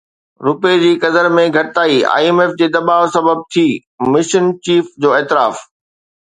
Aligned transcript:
رپئي 0.45 0.77
جي 0.83 0.87
قدر 1.03 1.27
۾ 1.39 1.43
گهٽتائي 1.57 1.97
آءِ 2.13 2.21
ايم 2.29 2.37
ايف 2.41 2.51
جي 2.61 2.67
دٻاءُ 2.75 3.03
سبب 3.15 3.37
ٿي، 3.53 3.67
مشن 4.11 4.45
چيف 4.65 4.85
جو 5.01 5.09
اعتراف 5.17 5.55